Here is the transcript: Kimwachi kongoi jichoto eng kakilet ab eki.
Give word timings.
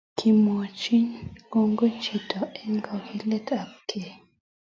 Kimwachi 0.17 0.97
kongoi 1.51 1.89
jichoto 1.93 2.39
eng 2.61 2.77
kakilet 2.85 3.47
ab 3.59 3.69
eki. 3.81 4.01